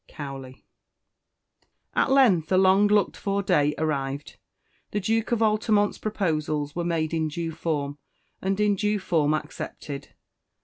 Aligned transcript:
COWLEY. 0.07 0.65
AT 1.93 2.09
length 2.09 2.47
the 2.47 2.57
long 2.57 2.87
looked 2.87 3.15
for 3.15 3.43
day 3.43 3.75
arrived. 3.77 4.37
The 4.89 4.99
Duke 4.99 5.31
of 5.31 5.43
Altamont's 5.43 5.99
proposals 5.99 6.75
were 6.75 6.83
made 6.83 7.13
in 7.13 7.27
due 7.27 7.51
form, 7.51 7.99
and 8.41 8.59
in 8.59 8.73
due 8.73 8.97
form 8.97 9.35
accepted. 9.35 10.15